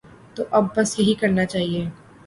[0.35, 0.41] تو
[0.75, 1.83] بس اب یہی کرنا چاہیے۔